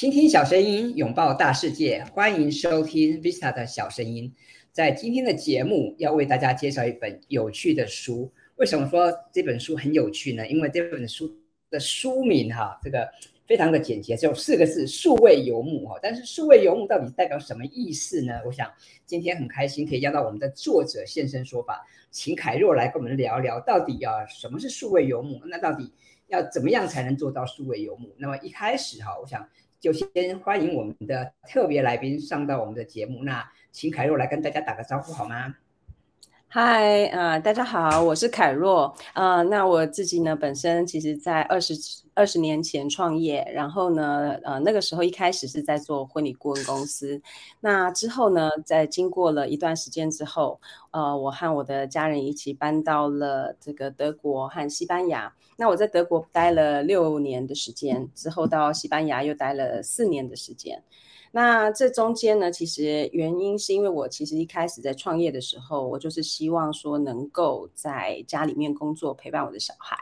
[0.00, 4.34] 倾听小声音，拥抱大世界，欢迎收听 Vista 的小声音。
[4.72, 8.32] 在今天的节目，要为大家介绍一本有趣的书。
[8.56, 10.48] 为什么说这本书很有趣呢？
[10.48, 11.30] 因为这本书
[11.68, 13.06] 的书名哈，这个
[13.46, 15.98] 非常的简洁，只有四个字：数位游牧哈。
[16.02, 18.40] 但是数位游牧到底代表什么意思呢？
[18.46, 18.72] 我想
[19.04, 25.42] 今天很开心可以邀到我们的作者现身说法，请凯若来跟我们聊聊，到底啊什么是数位游牧？
[25.44, 25.92] 那到底
[26.28, 28.14] 要怎么样才能做到数位游牧？
[28.16, 29.46] 那么一开始哈，我想。
[29.80, 35.56] 就先欢迎我们的特别来宾上到我们的节目，那请凯若来跟大家打个招呼好吗？
[36.52, 41.74] 嗨，呃，大家好，我是凯若，呃，那我自己呢，本身其实在二十
[42.12, 47.22] 二十年前创业，然后呢，呃，那个时候一开始是在做婚礼顾问公司，
[47.60, 60.82] 那之后呢，在经过了一段时间之后，呃，我和我的家人一起搬到了这个德国和西班牙，那我在德国待了六年的时间，之后到西班牙又待了四年的时间。
[61.32, 69.96] 那这中间呢，其实原因是因为我其实一开始在创业的时候，我就是希望说能够在家里面工作，陪伴我的小孩。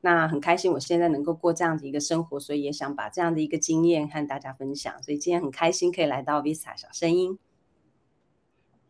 [0.00, 4.92] 那很开心，我现在能够过这样的一个生活，所以也想把这样的一个经验和大家分享。
[5.02, 7.38] 所以今天很开心可以来到 Visa 小声音。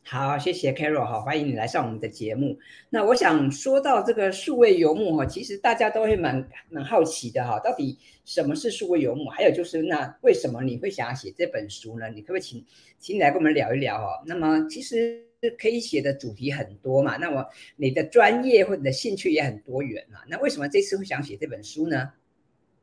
[0.05, 2.59] 好，谢谢 Carol 哈，欢迎你来上我们的节目。
[2.91, 9.31] 那我想说到这个数位游牧哈，其实大家都会蛮蛮好奇的哈，到底什么是数位游牧？
[9.31, 12.09] 还有就是那为什么你会想要写这本书呢？
[12.11, 12.63] 你可不可以请
[12.99, 14.23] 请你来跟我们聊一聊哈？
[14.27, 15.19] 那么其实
[15.59, 22.11] 可以写的主题很多嘛，那么你的专业或者你的兴趣也很多元嘛，那为什么这次会想写这本书呢？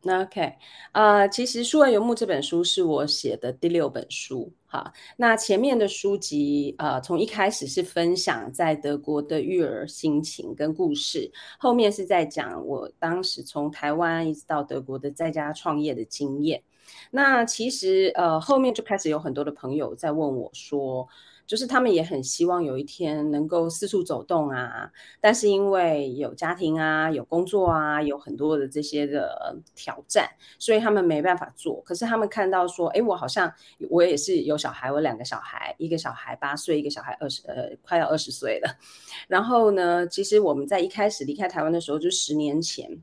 [0.01, 0.53] 那 OK，
[0.93, 4.93] 呃，其实《数位游牧》这本书是我写的第六本书，哈。
[5.17, 16.63] 那前面的书籍，呃，从一开始是分享在德国的育儿心情跟故事，后面是在讲我当时从台湾一直到德国的在家创业的经验。
[17.11, 21.07] 那其实，呃，后面就开始有很多的朋友在问我说。
[21.49, 30.29] 就是他们也很希望有一天能够四处走动啊，但是因为有家庭啊、有工作啊、有很多的这些的挑战，
[30.59, 31.81] 所以他们没办法做。
[31.81, 33.51] 可是他们看到说，哎，我好像
[33.89, 38.77] 我也是有小孩，我两个小孩，一个小孩八岁，一个小孩二十呃快要二十岁了。
[39.27, 43.01] 然后呢，其实我们在一开始离开台湾的时候，就十年前。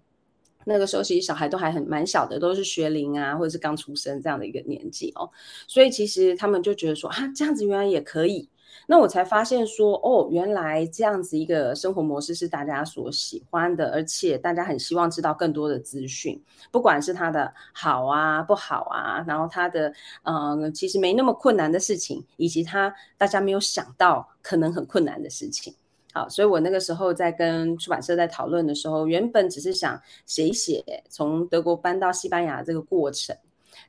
[0.69, 5.31] 那个时候其实小孩都还很蛮小的，都是学龄啊，或者是刚出生这样的一个年纪哦，
[5.69, 8.49] 所以其实他们就觉得说啊，这样子原来也可以。
[8.89, 16.41] 那我才发现说，哦，原来这样子一个生活模式是大家所喜欢的，而且大家很希望知道更多的资讯，
[16.71, 19.89] 不管是他的好啊、不好啊，然后他的
[20.25, 25.75] 嗯、呃，其实没那么困难的事情，以及他大家没有想到可能很困难的事情。
[26.17, 33.37] 好，所以我那个时候在跟出版社在讨论的时候，原本只是想写一写从德国搬到西班牙这个过程，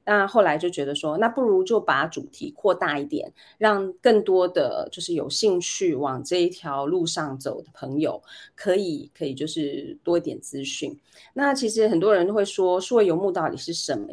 [0.03, 8.21] 那后来就觉得说，那不如就把主题扩大一点，让更多的就是有兴趣往这一条路上走的朋友，
[8.55, 10.99] 可以可以就是多一点资讯。
[11.31, 14.07] 那其实很多人都会说，数位游牧到底是什么？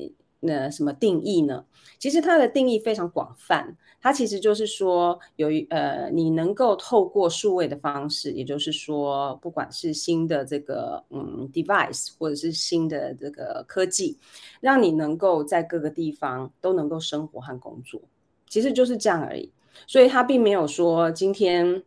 [0.45, 1.65] 那什么定义呢？
[1.99, 14.19] 其实它的定义非常广泛，它其实就是说，有一呃，你能够透过数位的方式，也就是说，不管是新的这个嗯 device，或者是新的这个科技，
[14.61, 18.01] 让你能够在各个地方都能够生活和工作，
[18.49, 19.51] 其实就是这样而已。
[19.87, 21.83] 所以它并没有说今天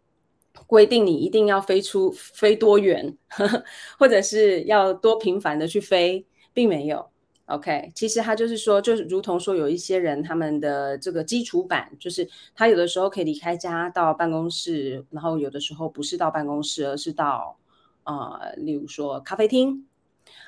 [0.65, 3.15] 规定你一定要飞出飞多远，
[3.99, 7.07] 或者是要多频繁的去飞，并没有。
[7.47, 17.57] OK，其实他就是说，就是如同说，有一些人他们的这个基础版，就是他有的时候可以离开家到办公室，然后有的时候不是到办公室，而是到
[18.03, 19.87] 啊、例如说咖啡厅，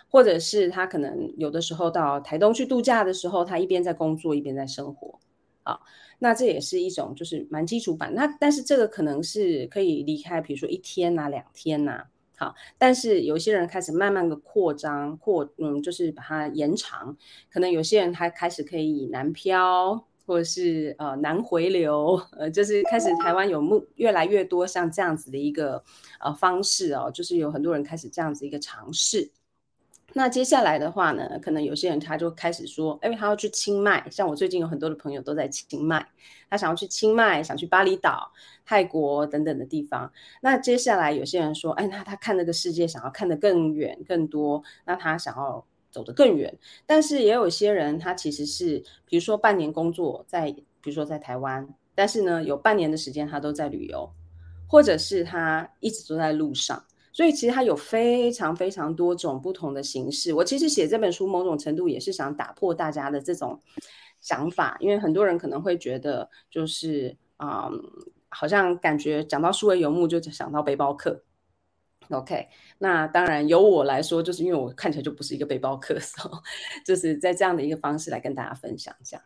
[0.09, 5.20] 或者是他可能有的时候到台东去度假的时候，他一边在工作一边在生活
[5.64, 5.80] 啊，
[6.20, 8.14] 那这也是一种就是蛮基础版。
[8.14, 12.08] 那但是这个可能是可以离开，比如说一天呐、两天呐、
[12.40, 17.18] 好，但是有些人开始慢慢的扩张扩，嗯，就是把它延长。
[17.52, 25.84] 可能有些人还开始可以南漂，或者是呃南回流，呃，就是开始台湾有目越来越多像这样子的一个
[26.22, 29.30] 呃方式哦，就是有很多人开始这样子一个尝试。
[30.14, 36.06] 那接下来的话呢，可能有些人他就开始说，因为他要去清迈，像我最近有很多的朋友都在清迈，
[36.50, 38.32] 他想要去清迈，想去巴厘岛、
[38.66, 40.11] 泰国等等的地方。
[40.41, 46.58] 那接下来有些人说，哎，那他看那个世界，想要看得更远、更多，那他想要走得更远。
[46.85, 54.09] 但是也有些人，他其实是，比如说半年工作在，比如说在台湾，但是呢，有半年的时间他都在旅游，
[54.67, 56.84] 或者是他一直都在路上。
[57.11, 60.34] 所以其实它有非常非常多种不同的形式。
[60.34, 63.61] 我其实写这本书，某种程度也是想打破大家的这种
[64.22, 67.82] 想法，因为很多人可能会觉得就是啊、嗯，
[68.29, 71.23] 好像感觉讲到数位游牧就想到背包客。
[72.09, 72.47] OK，
[72.79, 76.34] 那当然由我来说，就是因为我看起来就不是一个背包客，所以
[76.84, 79.23] 就是在这样的一个方式来跟大家分享这样。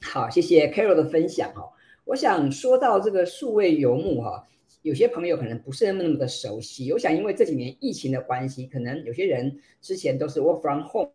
[0.00, 1.72] 好，谢谢 Carol 的分享哦。
[2.04, 4.46] 我想说到这个数位游牧哈，
[4.82, 6.92] 有些朋友可能不是那么那么的熟悉。
[6.92, 11.10] 我想因为这几年疫情的关系，可能有些人之前都是 work from home。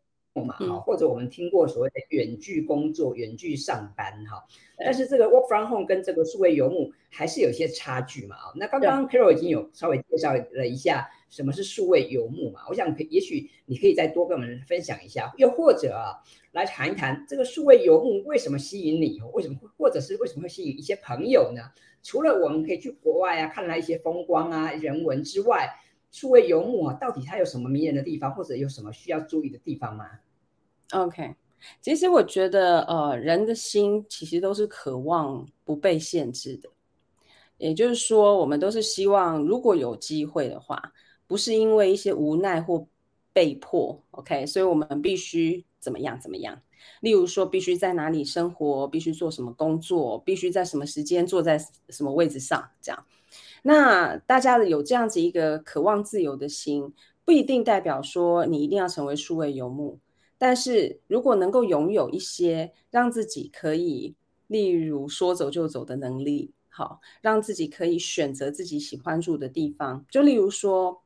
[0.46, 4.46] 嘛，哈，或者我们听过所谓的远距工作、远距上班，哈，
[4.78, 16.22] 但是这个 work from home 跟这个数位游牧还是有些差距嘛，啊，那刚刚 Carol 已经有稍微介绍了一下什么是数位游牧嘛，我想可也许你可以再多跟我们分享一下，又或者啊，
[16.52, 21.64] 来谈一谈这个数位游牧为什么吸引你，为什么或者是为什么会吸引一些朋友呢？
[22.04, 25.70] 除了我们可以去国外啊，看来一些风光啊、人文之外，
[26.12, 30.06] 数位游牧啊，到底它有什么迷人的地方，或者有什么需要注意的地方吗
[30.94, 31.36] ？OK，
[31.82, 36.70] 其实我觉得，呃，人的心其实都是渴望不被限制的，
[37.58, 40.82] 也就是说，我们都是希望，如果有机会的话，
[41.28, 42.88] 不是因为一些无奈或
[43.34, 46.62] 被迫，OK，所以我们必须怎么样怎么样。
[47.00, 51.58] 例如说，必须在哪里生活，必须做什么工作，必须在什么时间坐在
[51.88, 53.06] 什么位置上，这样。
[53.64, 56.94] 那大家有这样子一个渴望自由的心，
[57.24, 59.98] 不一定代表说你一定要成为数位游牧。
[60.38, 64.14] 但是如果能够拥有一些让自己可以，
[64.48, 70.06] 例如说走就走的能力，好，让自己可以选择自己喜欢住的地方。
[70.12, 71.02] 就例如说，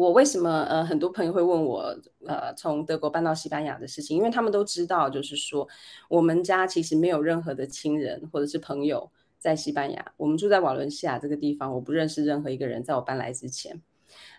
[0.00, 1.94] 我为什么呃很多朋友会问我
[2.26, 5.68] 呃从德国搬到西班牙的事情，因为他们都知道，就是说
[6.08, 13.82] 我们家其实没有任何的亲人或者是朋友在西班牙，我们住在瓦伦西亚这个地方，我不认识任何一个人，在我搬来之前，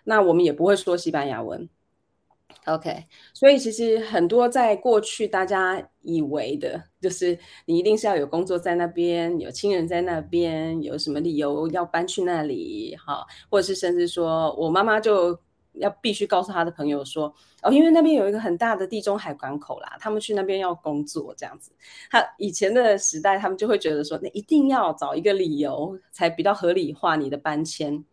[0.02, 1.68] 那我们也不会说西班牙文。
[2.66, 15.38] OK，所以其实很多在过去大家以为的，就是你一定是要有工作在那边，有亲人在那边，有什么理由要搬去那里，哈，或者是甚至说我妈妈就
[15.74, 21.72] 要必须告诉他的朋友说，哦，因为那边有一个很大的地中海港口啦，他们去那边要工作这样子。
[22.10, 28.04] 他以前的时代，他们就会觉得说，那一定要找一个理由才比较合理化你的搬迁。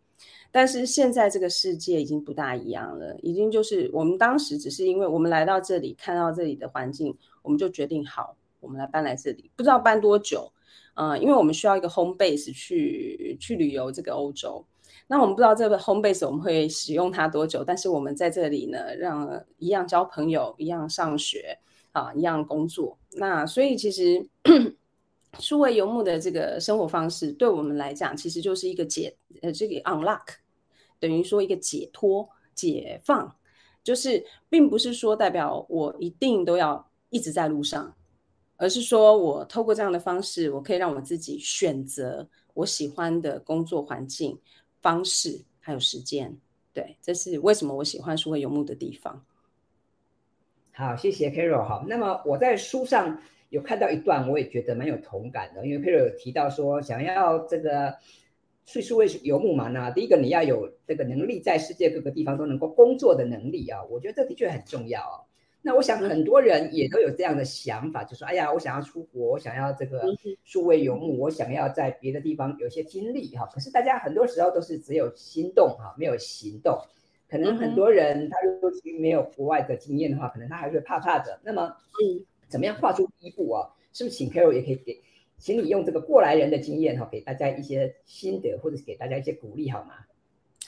[0.52, 10.52] 但是现在这个世界已经不大一样了，已经就是我们当时只是因为我们来到这里，看到这里的环境，我们就决定好，我们来搬来这里，不知道搬多久，
[10.94, 14.66] 嗯、呃，因为我们需要一个 home base 去去旅游这个欧洲，
[15.12, 19.28] 那我们不知道这个 home base 我们会使用它多久，但是我们在这里呢，让
[19.58, 21.58] 一样交朋友，一样上学，
[21.90, 24.24] 啊，一样工作，那所以其实
[25.40, 29.12] 数位游牧的这个生活方式，对我们来讲，其实就是一个解
[29.42, 30.20] 呃这个 unlock。
[31.00, 33.34] 等于说一个解脱、解放，
[33.82, 37.92] 就是并不是说代表我一定都要一直在路上，
[38.58, 44.38] 而是说我透过这样的方式，我可以让我自己选择我喜欢的工作环境、
[44.80, 46.36] 方式还有时间。
[46.72, 49.24] 对，这是为什么我喜欢数位游牧的地方。
[50.72, 51.64] 好，谢谢 Carol。
[51.64, 57.94] 好，那么我在书上有看到一段，我也觉得蛮有同感的，因为 Carol 有提到说想要这个。
[58.66, 65.26] 去数位游牧嘛，那第一个你要有这个能力，在世界各个地方都能够工作的能力啊，我觉得这的确很重要。
[65.62, 70.02] 那我想很多人也都有这样的想法，就说：哎呀，我想要出国，我想要这个
[70.42, 73.46] 数位游牧，我想要在别的地方有一些经历哈。
[73.52, 76.80] 可是大家很多时候都是只有心动哈，没有行动。
[77.28, 81.38] 可能很多人他如果没有国外的经验的话，可能他还会怕怕的。
[81.44, 83.68] 那么，嗯，怎么样跨出第一步啊？
[83.92, 85.00] 是不是请 Carol 也可以给？
[85.38, 89.94] 请你用这个过来人的经验哈，给大家一些心得，或者是给大家一些鼓励，好吗？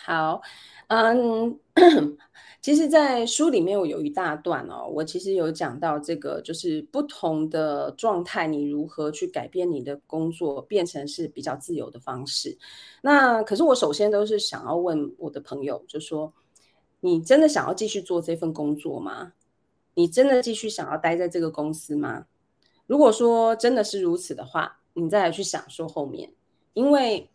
[0.05, 0.43] 好，
[0.89, 1.59] 嗯，
[2.61, 12.59] 其实，在书里面我有一大段哦，我其实有讲到这个，就是不同的状态，你如何去改变你的工作，变成是比较自由的方式。
[13.03, 16.33] 那可是我首先都是想要问我的朋友，就说，
[17.01, 19.35] 你真的想要继续做这份工作吗？
[19.95, 22.27] 你真的继续想要待在这个公司吗？
[22.87, 26.33] 如果说真的是如此的话，你再来去想说后面，
[26.75, 27.31] 因为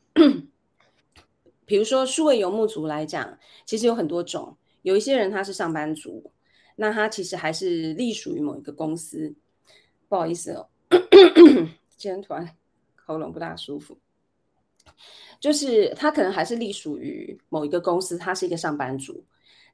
[1.67, 6.31] 比如说数位游牧族来讲，其实有很多种，有一些人他是上班族，
[6.77, 9.35] 那他其实还是隶属于某一个公司。
[10.09, 10.69] 不好意思哦，
[11.97, 12.49] 今天突然
[12.95, 13.97] 喉咙不大舒服，
[15.37, 19.25] 就是他可能还是隶属于某一个公司，他是一个上班族。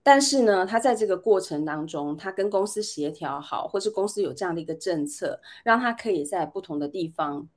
[0.01, 7.47] 但是呢，他在这个过程当中，他跟公司协调好，或是公司有这样的一个政策，让他可以在不同的地方，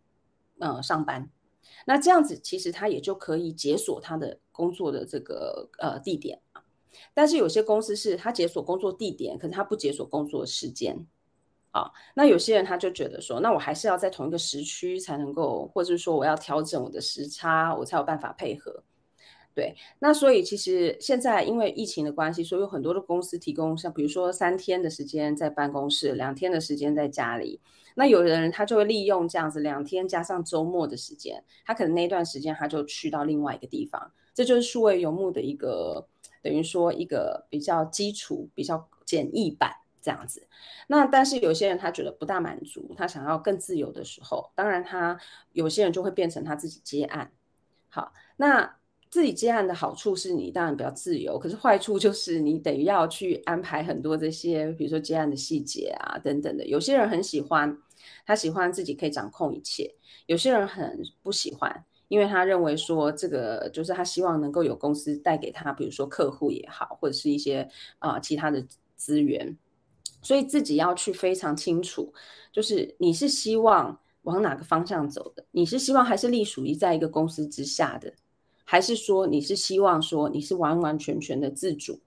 [0.58, 1.30] 呃，上班。
[1.86, 6.40] 那这样子其实他也就可以解锁他的工作的这个呃地点。
[7.12, 11.06] 但是有些公司是他解锁工作地点，可是他不解锁工作时间。
[11.72, 18.82] 啊，那有些人他就觉得说，那我还是要在同一个时区才能够，或者是说我要调整我的时差，我才有办法配合。
[19.54, 27.60] 对，那所以其实现在因为疫情的关系，所以有很多的公司提供像比如说三天的时间在办公室，两天的时间在家里。
[27.96, 36.06] 那有的人他就会利用这样子两天加上周末的时间，他可能那段时间他就去到另外一个地方，这就是数位游牧的一个
[36.40, 39.72] 等于说一个比较基础、比较简易版。
[40.02, 40.46] 这样子，
[40.86, 45.18] 那但是有些人他觉得不大满足，他想要更自由的时候，当然他
[45.50, 47.32] 有些人就会变成他自己接案。
[47.88, 48.76] 好，那
[49.10, 56.64] 自己接案的好处是你当然比较自由，可是坏处就是你得要去安排很多这些，比如说接案的细节啊等等的。
[56.64, 57.76] 有些人很喜欢，
[58.24, 59.84] 他喜欢自己可以掌控一切；
[60.26, 68.64] 有些人很不喜欢，因为他认为说这个就是他希望能够有公司带给他，比如说客户也好，或者是一些啊、其他的
[68.96, 69.56] 资源。
[70.22, 72.12] 所以自己要去非常清楚，
[72.50, 75.44] 就是你是希望往哪个方向走的？
[75.52, 78.12] 你是希望还是隶属于在一个公司之下的，
[78.64, 82.00] 还是说你是希望说你是完完全全的自主？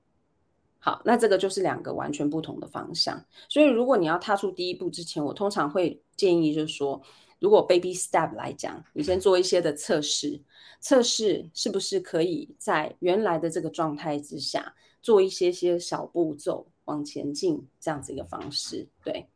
[0.79, 3.23] 好，那这个就是两个完全不同的方向。
[3.47, 7.01] 所以如果你要踏出第一步之前，我通常会建议就是说，
[7.39, 10.41] 如果 baby step 来讲，你先做一些的测试，
[10.79, 16.67] 测试是不是可以在原来的这个状态之下做一些些小步骤。
[16.85, 19.27] 往前进这样子一个方式，对。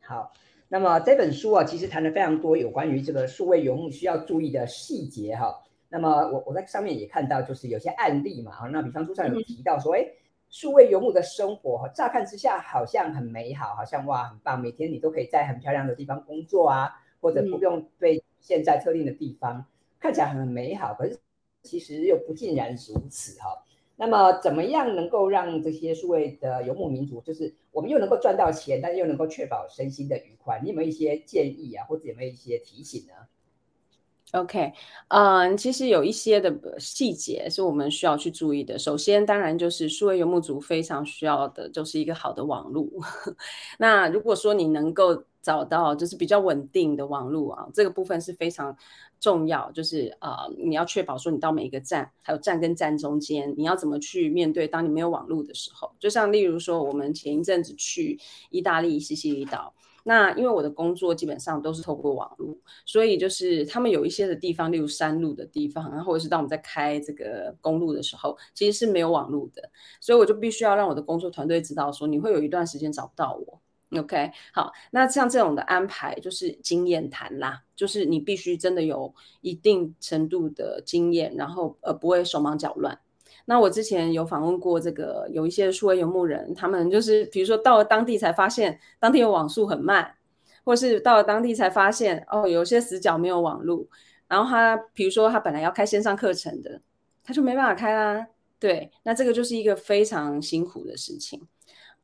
[0.00, 0.32] 好，
[0.66, 5.62] 那么这本书啊，其实谈了非常多有关于这个数位游牧需要注意的细节哈。
[5.88, 8.66] 那么我我在上面也看到，就是有些案例嘛，哈。
[8.68, 10.10] 那比方书上有提到说，哎、嗯，
[10.50, 19.64] 数位游牧的生活哈，乍看之下好像很美好，好像哇很棒，每天你都可以在很漂亮的地方工作啊，或者不用被限在特定的地方，嗯、
[20.00, 21.18] 看起来很美好，可是
[21.62, 23.62] 其实又不尽然如此哈。
[23.96, 30.58] 那么，怎么样能够让这些数位的游牧民族，就是我们又能够赚到钱，但是又能够确保身心的愉快？
[30.60, 33.12] 你有没有一些建议啊，或者有没有一些提醒呢
[34.34, 34.72] ？OK，
[35.08, 38.76] 嗯，其实有一些的细节是我们需要去注意的。
[38.76, 42.84] 首先，当然就是数位游牧族非常需要的，就是一个好的网络。
[43.78, 48.76] 那如果说你能够找到就是比较稳定的网络啊，这个部分是非常
[49.20, 49.70] 重要。
[49.70, 55.92] 就是啊、呃，你要确保说你到每一个站，还有站跟站中间，你要怎么去面对当你没有网络的时候。
[56.00, 58.18] 就像例如说，我们前一阵子去
[58.50, 59.72] 意大利西西里岛，
[60.04, 62.56] 那因为我的工作基本上都是透过网络，
[62.86, 69.68] 所以就是他们有一些的地方，例如山路的地方，然后或者是当我们在开这个公路的时候，其实是没有网络的，
[70.00, 73.60] 所以我就必须要让我的工作团队知道说，你会有一段时间找不到我。
[73.98, 82.98] OK，好，那像这种的安排就是经验谈啦，就是你必须真的有一定程度的经验，然后呃不会手忙脚乱。
[83.46, 90.14] 那我之前有访问过这个有一些数位游牧人，他们就是比如说到了当地才发现当地的网速很慢，
[90.64, 93.88] 或是到了当地才发现哦有些死角没有网路，
[94.26, 96.80] 然后他比如说他本来要开线上课程的，
[97.22, 98.26] 他就没办法开啦。
[98.58, 101.40] 对，那这个就是一个非常辛苦的事情。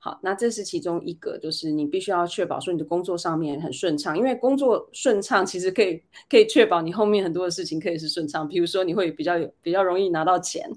[0.03, 8.49] 好，那这是其中一个，就是你必须要确保说你的工作上面很顺畅，因为工作顺畅其实可以可以确保你后面很多的事情可以是顺畅。
[8.49, 10.71] 比如说你会比较有比较容易拿到钱，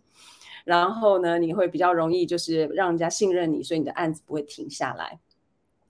[0.63, 5.19] 然后呢，你会比较容易就是让人家信任你，所以你的案子不会停下来。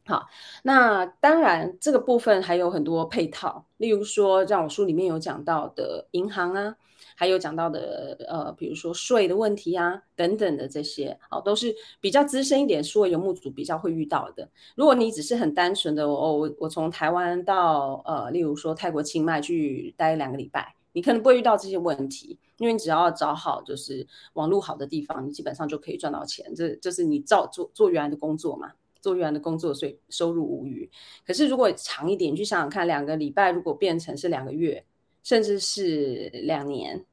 [0.06, 0.27] 好，
[0.63, 6.75] 那当然这个部分还有很多配套，例如说像我书里面有讲到的银行啊。
[7.15, 14.50] 还有讲到的，呃，比如说税的问题啊，等等的这些，好，都是比较资深一点，数位游牧族比较会遇到的。
[14.75, 26.55] 如果你只是很单纯的，哦，我我从台湾到，呃，例如说泰国清迈去待两个礼拜，你可能不会遇到这些问题，因为你只要找好就是网络好的地方，你基本上就可以赚到钱。
[26.55, 28.71] 这就是你照做做原来的工作嘛，
[29.01, 30.89] 做原来的工作，所以收入无余。
[31.27, 34.81] 可是如果长一点，你去想想看，两个礼拜如果变成是两个月。
[35.25, 37.05] 甚至是两年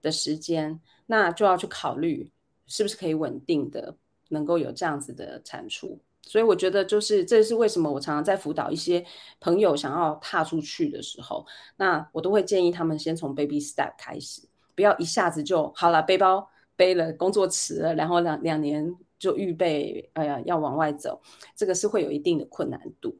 [0.00, 2.30] 的时间，那就要去考虑
[2.68, 3.96] 是不是可以稳定的
[4.28, 5.98] 能够有这样子的产出。
[6.28, 9.02] 所以我觉得，就是这是为什么我常常在辅导一些
[9.40, 14.42] 朋友想要踏出去的时候，那我都会建议他们先从 baby step 开始，
[14.74, 21.18] 不要一下子就好了，背包背了，工作辞了，然后两两年就预备，哎呀，要往外走，
[21.56, 23.16] 这个是会有一定的困难度。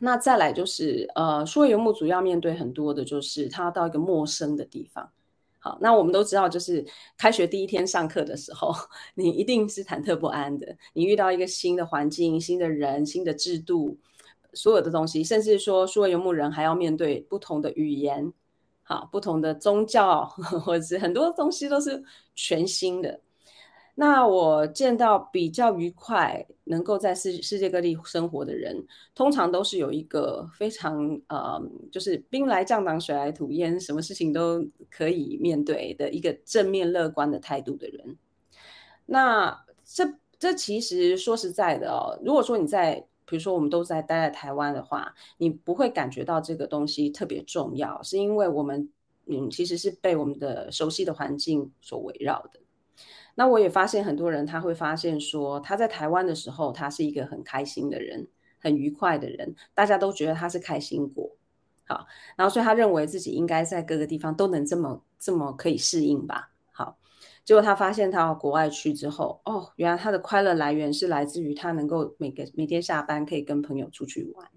[0.00, 5.08] 那再来就是，呃，数位游牧主要面对很多的就是他到一个陌生的地方。
[5.64, 6.84] 好，那我们都知道，就是
[7.16, 8.70] 开学第一天上课的时候，
[9.16, 10.76] 你一定是忐忑不安的。
[10.92, 13.96] 你遇到一个新的环境、新的人、新的制度，
[14.52, 18.30] 所有的东西，甚至说数位游牧人还要面对不同的语言，
[18.82, 20.26] 好，不同的宗教，
[20.66, 22.04] 或者是很多东西都是
[22.34, 23.18] 全新的。
[23.96, 28.84] 那我见到比较愉快，能够在世世界各地生活的人，
[29.14, 38.16] 通常都是有一个非常呃，就是兵来将挡，水来土掩，什么事情都可以面对的一个正面乐观的态度的人。
[39.06, 48.90] 那这这其实说实在的哦，如果说你在，比如说我们都在待在台湾的话，你不会感觉到这个东西特别重要，是因为我们
[49.26, 52.60] 嗯，其实是被我们的熟悉的环境所围绕的。
[53.34, 58.28] 那我也发现很多人，他会发现说，他在台湾的时候，他是一个很开心的人，
[58.60, 61.36] 很愉快的人，大家都觉得他是开心果。
[61.86, 66.50] 好，然后所以他认为自己应该在各个地方都能这么这么可以适应吧。
[66.72, 66.96] 好，
[67.44, 74.48] 结果他发现他到国外去之后，哦，原来他的快乐来源是来自于他能够每个每天下班可以跟朋友出去玩。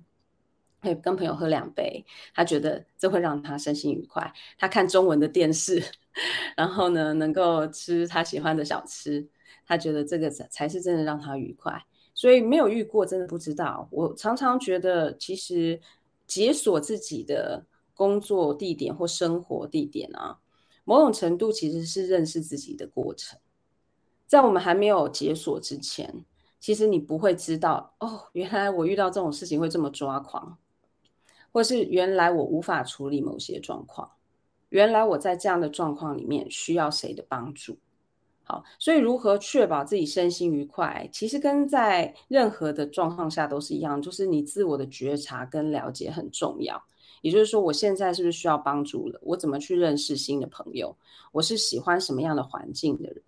[0.79, 4.33] 会跟朋友喝两杯，他觉得这会让他身心愉快。
[4.57, 5.83] 他看中文的电视，
[6.55, 9.27] 然后呢，能够吃他喜欢的小吃，
[9.65, 11.83] 他觉得这个才才是真的让他愉快。
[12.13, 13.87] 所以没有遇过，真的不知道。
[13.91, 15.79] 我常常觉得，其实
[16.25, 20.39] 解锁自己的工作地点或生活地点啊，
[20.83, 23.39] 某种程度其实是认识自己的过程。
[24.25, 26.25] 在我们还没有解锁之前，
[26.59, 30.57] 其实你不会知道哦，原来我遇到这种事情会这么抓狂。
[31.57, 34.07] 或是原来我无法处理某些状况，
[34.69, 37.75] 原来我在这样的状况里面需要谁的帮助？
[38.43, 46.79] 好，所以如何确保自己身心愉快，其实跟在任何的状况下都是一样，就是你自我的觉察跟了解很重要。
[47.23, 49.19] 也就是说，我现在是不是需要帮助了？
[49.23, 50.95] 我怎么去认识新的朋友？
[51.31, 53.23] 我是喜欢什么样的环境的人？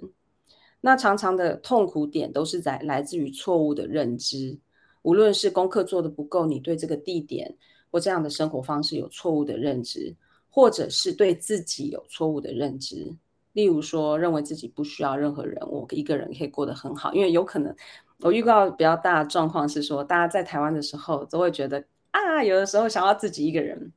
[0.82, 4.56] 那常常的痛苦点都是在来自于错误的认知，
[5.02, 7.58] 无论是功课做得不够，你对这个地点。
[7.92, 10.16] 或这样的生活方式有错误的认知，
[10.50, 13.16] 或者是对自己有错误的认知。
[13.54, 17.14] 例如说，认为自己不需要任何人，我一个人可以过得很好。
[17.14, 17.76] 因为有可能，
[18.20, 23.92] 我预告比较大的状况是说，大家在台湾的时候都会觉得啊，有的时候想要自己一个人，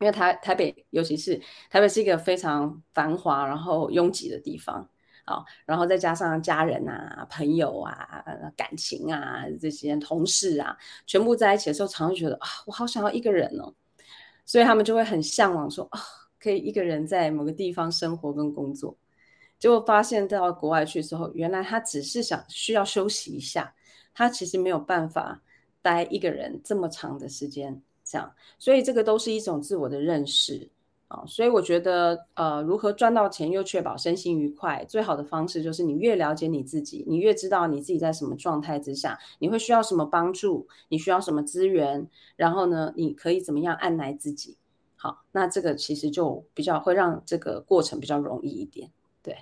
[0.00, 4.88] 因为台台北，尤其是台北是一个非常繁华然后拥挤的地方。
[5.28, 8.24] 好，然后再加上家人啊、朋友啊、
[8.56, 10.74] 感情啊这些同事啊，
[11.06, 13.74] 全部在一起的时候，常常觉得啊，我好想要一个人哦，
[14.46, 16.00] 所以他们就会很向往说啊，
[16.40, 18.96] 可以一个人在某个地方生活跟工作。
[19.58, 23.74] 结果发现到国外去之后，原来他只是想需要休息一下，
[24.14, 25.42] 他其实没有办法
[25.82, 30.70] 待一个人这么长的时间，这样，所以这个都是一种自我的认识。
[31.08, 44.58] 啊，所以我觉得，呃，如何赚到钱又确保身心愉快，最好的方式就是你越了解你自己，你越知道你自己在什么状态之下，你会需要什么帮助，你需要什么资源，然后呢，你可以怎么样按捺自己。
[44.96, 48.90] 好，那这个其实就比较会让这个过程比较容易一点。
[49.22, 49.34] 对，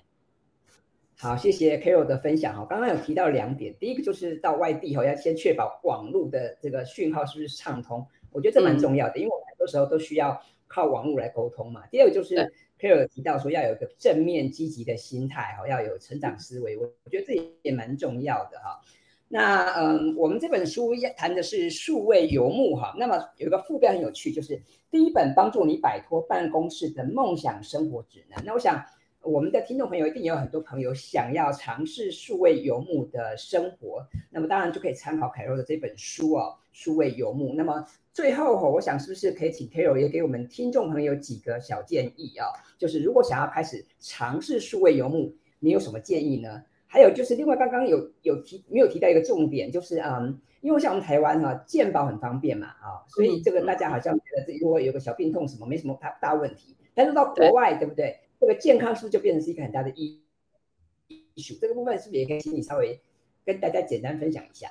[1.19, 2.65] 好，谢谢 Carol 的分享哈。
[2.71, 10.41] 刚刚有提到两点，第一个就是到外地哈，要先确保网络的这个讯号是不是畅通，我觉得这蛮重要的，嗯、因为我们很多时候都需要。
[10.67, 11.87] 靠网络来沟通嘛。
[11.91, 18.81] 第二个就是佩尔提到说要有一个正面积极的心态哈，要有成长思维，我我觉得这也蛮重要的哈。
[19.29, 22.95] 那嗯，我们这本书谈的是数位游牧哈。
[22.97, 28.41] 那么有一个副标很有趣，就是第一本帮助你摆脱办公室的梦想生活指南。
[28.47, 28.85] 那我想
[29.23, 37.53] 我们的听众朋友一定有很多朋友想要尝试数位游牧的生活，那么当然就可以参考凯罗的这本书哦，数位游牧。
[37.53, 37.85] 那么
[38.17, 42.49] 最后哈，我想是不是可以请 Carol 也给我们听众朋友几个小建议啊？
[42.79, 46.63] 就是如果想要开始尝试数位游牧，你有什么建议呢？
[46.87, 58.19] 还有就是另外刚刚有有提没有提到一个重点，就是嗯，因为像我们台湾哈、啊，健保很方便嘛啊，所以这个大家好像觉得如果有个小病痛什么没什么大大问题，但是到国外对，对不对？
[58.41, 61.61] 这个健康是不是就变成是一个很大的 issue？
[61.61, 62.99] 这个部分是不是也可以请你稍微
[63.45, 64.71] 跟大家简单分享一下？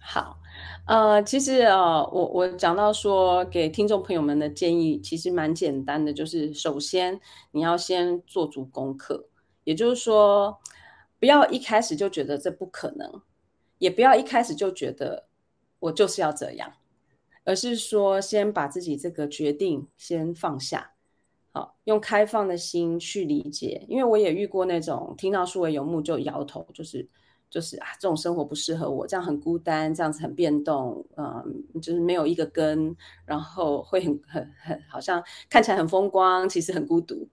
[0.00, 0.38] 好。
[0.86, 7.20] 呃，其实呃，我我讲到说给听众朋友们的建议，其实蛮简单的，就是首先
[7.52, 9.28] 你要先做足功课，
[9.62, 10.58] 也就是说，
[11.20, 13.22] 不要一开始就觉得这不可能，
[13.78, 15.28] 也不要一开始就觉得
[15.78, 16.72] 我就是要这样，
[17.44, 20.92] 而是说先把自己这个决定先放下，
[21.52, 27.08] 好，用开放的心去理解，因为我也遇过那种听到数位游牧就摇头，就是。
[27.50, 37.28] 就是啊，这种生活不适合我，这样很孤单，这样子很变动，嗯，就是没有一个根，然后会很很很，好像看起来很风光，其实很孤独。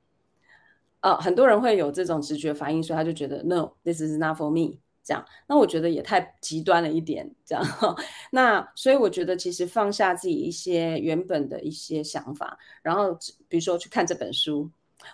[0.99, 4.79] 啊，很多人会有这种直觉反应，所以他就觉得 No，this is not for me。
[5.03, 7.33] 这样，那我觉得也太极端了一点。
[7.45, 7.63] 这样，
[8.31, 14.69] 那所以我觉得其实放下自己一些原本的一些想法，然后比如说去看这本书，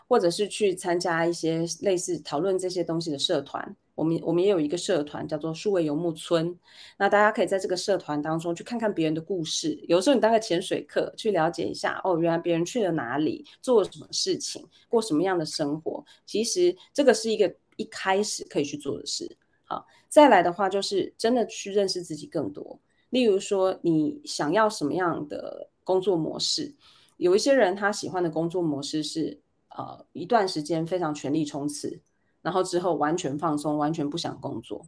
[0.08, 3.76] 或者是去参加一些类似讨论这些东西的社团。
[3.96, 6.58] 我们我们也有一个社团叫做数位游牧村，
[6.98, 9.80] 那大家可以在这个社团当中去看看别人的故事。
[9.88, 16.04] 有时候你当个潜水客去了解一下，哦，原来别人去了哪里，做了什么事情，过什么样的生活。
[16.26, 19.30] 其实这个是一个一开始可以去做的事。
[19.66, 22.80] 好，再来的话就是真的去认识自己更多。
[23.12, 26.74] 例如说，你想要什么样的工作模式？
[27.18, 32.02] 有一些人他喜欢的工作模式是，呃，一段时间非常全力冲刺。
[32.44, 34.86] 然后之后完全放松，完全不想工作。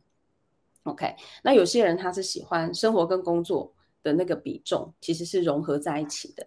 [0.83, 6.45] OK，那有些人他是喜欢生活跟工作的那个比重其实是融合在一起的。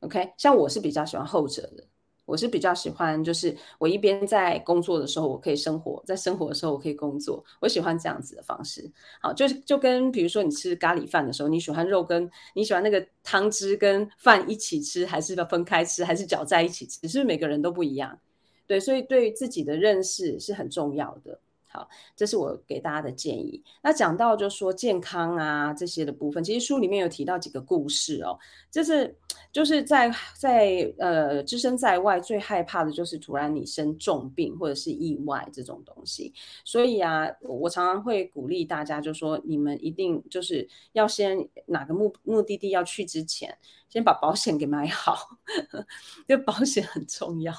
[0.00, 1.84] OK，像我是比较喜欢后者的，
[2.24, 8.90] 我是比较喜欢就是我一边在工作的时候我可以生活，在生活的时候我可以工作，我喜欢这样子的方式。
[9.20, 16.98] 好，就是就跟比如说你吃咖喱饭的时候，你喜欢肉跟你喜欢那个汤汁跟饭一起吃，还是要分开吃，还是搅在一起吃？
[17.02, 18.18] 是不是每个人都不一样？
[18.66, 21.38] 对，所以对自己的认识是很重要的。
[21.76, 21.86] 好，
[22.16, 23.62] 这是我给大家的建议。
[23.82, 28.38] 那讲到就说健康啊这些的部分，其实书里面有提到几个故事哦。
[28.70, 29.14] 就是
[29.52, 36.32] 就是在在呃，置身在外最害怕的就是突然你生重病或者是意外这种东西。
[36.64, 43.58] 所以啊，我常常会鼓励大家，就说你们一定就是要先哪个目目的地要去之前，
[43.90, 45.38] 先把保险给买好，
[46.26, 47.52] 就保险很重要。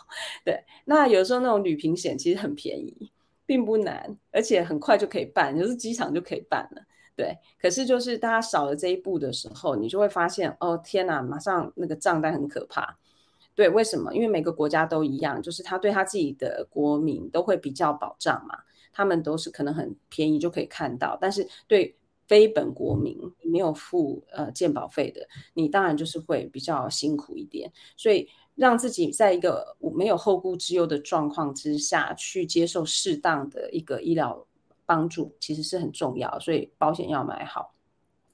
[0.43, 3.11] 对，那有时候那种旅平险其实很便宜。
[3.47, 6.81] 并不难，而且很快就可以办，就是机场就可以办了。
[7.15, 12.99] 对，可是就是大家少了这一步的时候，你就会发现，哦天呐，马上那个账单很可怕。
[13.55, 14.13] 对，为什么？
[14.13, 18.55] 因为每个国家都一样，就是他对他自己的国民都会比较保障嘛，
[18.93, 28.27] 他们都是可能很便宜就可以看到，但是对非本国民没有付呃健保费的，你当然就是会比较辛苦一点，所以。
[28.57, 34.47] 让自己在一个没有后顾之忧的状况之下去接受适当的一个医疗
[34.83, 37.75] 帮助，其实是很重要，所以保险要买好。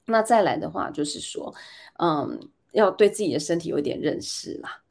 [0.06, 1.54] 那再来的话，就是说，
[1.98, 2.40] 嗯，
[2.72, 4.83] 要对自己的身体有一点认识啦。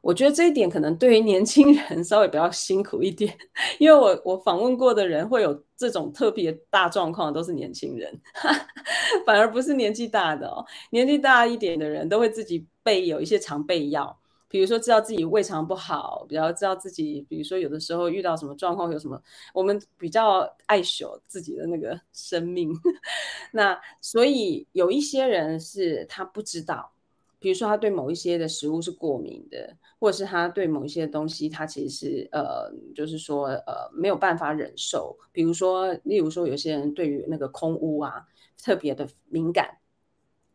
[0.00, 3.36] 我觉得这一点可能对于年轻人 稍微比较辛苦一点，
[3.78, 8.20] 因为我我访问过的人会有这种特别大状况，都是年轻人，
[9.26, 10.64] 反而不是年纪大的哦。
[10.90, 14.16] 年纪大一点的人都会自己备有一些常备药。
[14.48, 19.22] 比如说，知道自己胃肠不好，比较知道自己，比如说有的时候遇到什么状况，有什么，
[19.54, 22.68] 我们比较爱惜自己的那个生命。
[23.52, 26.90] 那所以有一些人是他不知道，
[27.38, 35.16] 比如说他对某一些的食物是过敏的，或者是他对某一些东西他其实是呃，就是说呃没有办法忍受。
[35.30, 38.26] 比如说，例如说有些人对于那个空污啊
[38.60, 39.76] 特别的敏感。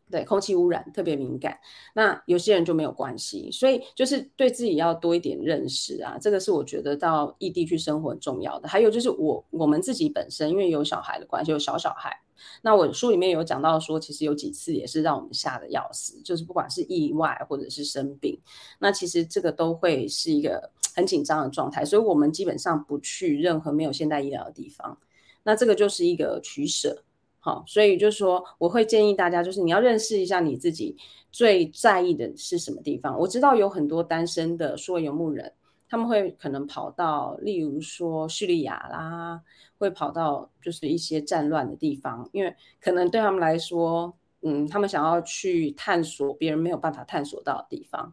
[0.08, 1.58] 对空气污染特别敏感，
[1.92, 8.68] 那有些人就没有关系，所以就是对自己要多一点认识啊，这个是我觉得到异地去生活很重要的。
[8.68, 12.16] 还有就是我我们自己本身因为有小孩的关系，有小小孩，
[12.62, 18.38] 那我书里面有讲到说，其实有几次也是让我们吓得要死，就是不管是意外或者是生病，
[18.78, 24.98] 那其实这个都会是一个很紧张的状态，所以我们基本上不去任何没有现代医疗的地方，
[25.42, 27.02] 那这个就是一个取舍。
[27.38, 30.96] 好，所以就是说，我会建议大家，就是你要认识一下你自己
[31.30, 33.16] 最在意的是什么地方。
[33.16, 35.52] 我知道有很多单身的说游牧人，
[35.88, 39.40] 他们会可能跑到，例如说叙利亚啦，
[39.78, 48.12] 会跑到就是一些战乱的地方，因为可能对他们来说，嗯，他们想要去探索别人没有办法探索到的地方，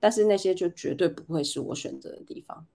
[0.00, 2.66] 但是那些就绝对不会是我选择的地方。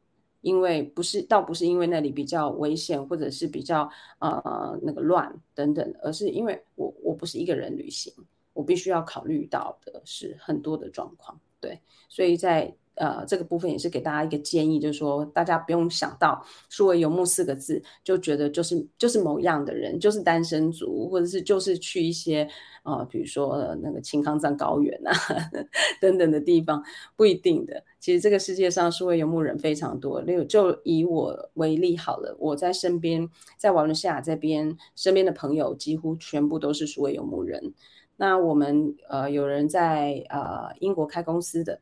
[0.41, 8.13] 因为不是，倒不是因为那里比较危险，或者是比较呃那个乱等等，而是因为我我不是一个人旅行，
[8.53, 12.73] 我必须要考虑到的是很多的状况，对，所以在。
[12.97, 22.47] 呃，这个部分也是给大家一个建议，就是说大家不用想到“数位游牧”四个字就觉得就是就是某样的人，就是单身族，或者是就是去一些
[22.83, 25.13] 呃，比如说、那个青康藏高原啊
[26.01, 26.83] 等等的地方，
[27.15, 27.83] 不一定的。
[27.99, 30.21] 其实这个世界上数位游牧人非常多。
[30.21, 37.73] 例如，就以我为例好了，我在身边，在瓦伦西亚这边，身边的朋友几乎全部都是数位游牧人。
[38.15, 41.79] 那我们呃，有人在呃英国开公司的。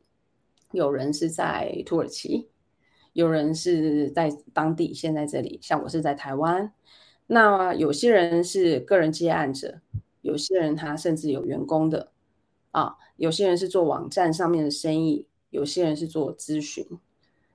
[0.76, 2.48] 有人是在土耳其，
[3.14, 6.72] 有人是在当地，现在这里，像我是在台湾。
[7.28, 9.82] 那有些人是个人接案者，
[10.22, 12.12] 有些人他甚至有员工的
[12.72, 16.86] 啊，有些人是做网站上面的生意，有些人是做咨询。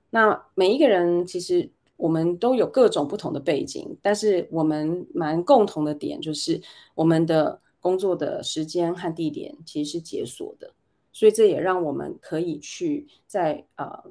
[0.09, 6.61] 那每一个人其实我们都有各种不同的背景，但是我们蛮共同的点就是
[6.95, 10.73] 我们的工作的时间和地点其实是解锁的。
[11.11, 14.03] 所以这也让我们可以去在呃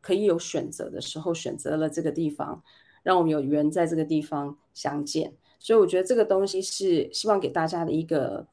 [0.00, 2.62] 可以有选择的时候选择了这个地方，
[3.02, 5.34] 让我们有缘在这个地方相见。
[5.58, 8.46] 所以我觉得这个东西是希望给大家的一个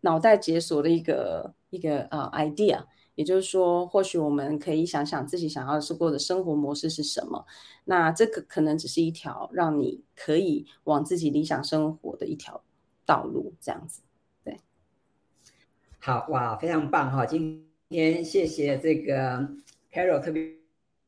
[0.00, 2.84] 脑袋解锁的一个一个呃 idea。
[3.14, 7.46] 也就是说，或许我们可以想想自己想要是过的生活模式是什么。
[7.86, 12.62] 那这个可能只是一条让你可以往自己理想生活的一条
[13.06, 14.02] 道路，这样子。
[16.06, 17.26] 对，好哇，非常棒哈！
[17.26, 19.44] 今天谢谢这个
[19.92, 20.52] Carol 特别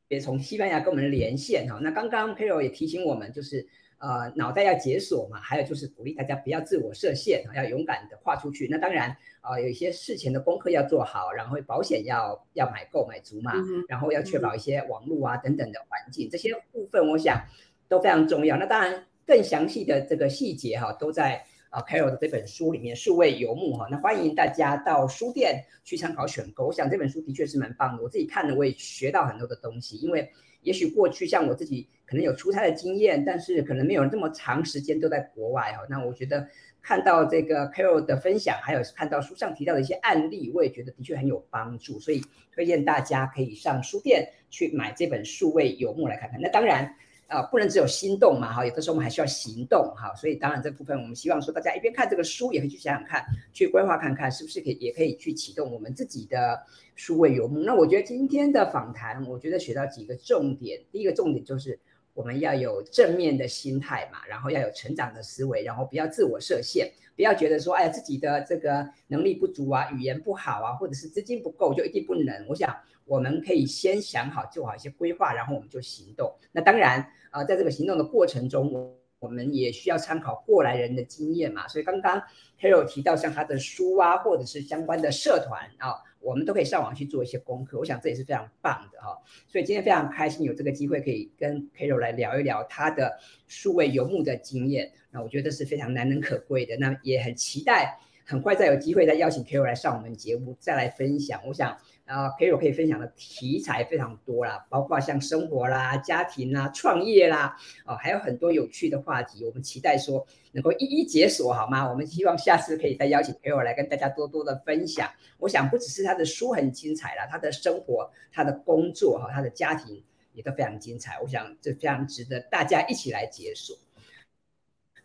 [0.09, 1.79] 别从西班牙跟我们连线哈。
[1.81, 3.69] 那刚刚 Carol 也提醒我们，就是。
[4.01, 8.69] 呃，脑袋要解锁嘛，还有就是鼓励大家不要自我设限，要勇敢的跨出去。
[8.71, 17.45] 那当然，啊、呃，有一些事前的功课要做好，然后保险要要买够买足嘛，嗯、然后要确保一些网络啊等等的环境，这些部分我想
[17.89, 18.57] 都非常重要。
[18.57, 23.87] 那当然，更详细的这个细节哈，都在啊 Carol 的这本书里面，数位游牧哈。
[23.91, 26.67] 那欢迎大家到书店去参考选购。
[26.67, 30.31] 我想这本书的确是蛮棒的，我自己看了我也学到很多的东西，因为。
[30.63, 35.87] 也许过去像我自己可能有出差的经验，但是可能没有这么长时间都在国外哈。
[35.89, 36.47] 那我觉得
[36.83, 42.21] 看到这个 Carol 的分享，还有看到书上提到的一些案例，我也觉得的确很有帮助，所以
[42.53, 46.41] 推荐大家可以上书店去买这本数位游牧来看看。
[46.41, 46.97] 那当然。
[47.29, 56.59] 啊、不能只有心动嘛，哈，有的时候我们还需要行动，哈，所以当然这部分我们希望说，大家一边看这个书，也可以去想想看，去规划看看，是不是可以，也可以去启动我们自己的
[56.97, 57.61] 数位游牧。
[57.61, 61.79] 那我觉得今天的访谈，我觉得学到几个重点，第一个重点就是
[62.15, 72.47] 我们要有正面的心态嘛，然后要有成长的思维，然后不要自我设限，不要觉得说，哎呀，自己的这个能力不足啊，语言不好啊，或者是资金不够，就一定不能。
[72.49, 76.35] 我想我们可以先想好，做好一些规划，然后我们就行动。
[76.53, 77.07] 那当然。
[77.31, 81.67] 啊，在这个行动的过程中，我们也需要参考过来人的经验嘛。
[81.69, 82.23] 所以刚刚
[82.61, 87.79] Carol 提到像他的书啊，或者是相关的社团啊，我们都可以上网去做一些功课。
[87.79, 89.19] 我想这也是非常棒的哈。
[89.49, 94.93] 所以今天非常开心有这个机会可以跟 Carol 来聊一聊他的数位游牧的经验。
[95.11, 96.77] 那我觉得是非常难能可贵的。
[96.77, 101.41] 那也很期待很快再有机会再邀请 Carol 来上我们节目再来分享。
[101.47, 101.77] 我想。
[102.09, 109.45] 啊，Carol 可以分享的题材非常多啦，包括像生活啦、家庭啦、创业啦，哦，还有很多有趣的话题。
[109.45, 111.87] 我们期待说能够一一解锁，好吗？
[111.87, 115.07] 我们希望下次可以再邀请 Carol 来跟大家多多的分享。
[115.37, 121.21] 我想不只是他的书很精彩啦，他的生活、他的工作和、他的家庭也都非常精彩。
[121.21, 123.77] 我想这非常值得大家一起来解锁。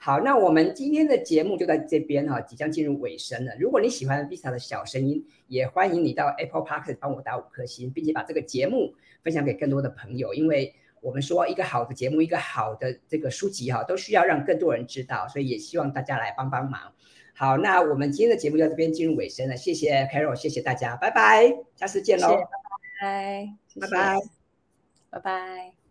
[0.05, 3.55] 好，那我们今天的节目就在这边哈，即将进入尾声了。
[3.57, 10.33] 如果你喜欢 Vista 的小声音，也欢迎你到 Apple Podcast 帮我打五颗星，并且把这个节目分享给更多的朋友。
[10.33, 16.81] 因为我们说一个好的节目，一个好的这个书籍哈，都需要让更多人知道，所以也希望大家来帮帮忙。
[17.33, 19.55] 好，那我们今天的节目就在这边进入尾声了。
[19.55, 22.27] 谢谢 Carol，谢谢大家，拜拜，下次见喽，
[22.99, 23.47] 拜
[23.79, 24.19] 拜，拜拜，
[25.11, 25.82] 拜拜。